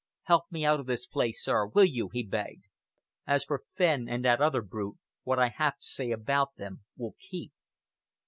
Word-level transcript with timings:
"Help 0.23 0.45
me 0.49 0.65
out 0.65 0.79
of 0.79 0.87
this 0.87 1.05
place, 1.05 1.43
sir, 1.43 1.67
will 1.67 1.85
you?" 1.85 2.09
he 2.11 2.23
begged. 2.23 2.63
"As 3.27 3.45
for 3.45 3.61
Fenn 3.77 4.09
and 4.09 4.25
that 4.25 4.41
other 4.41 4.63
brute, 4.63 4.97
what 5.21 5.37
I 5.37 5.49
have 5.49 5.77
to 5.77 5.85
say 5.85 6.09
about 6.09 6.55
them 6.55 6.81
will 6.97 7.13
keep." 7.19 7.51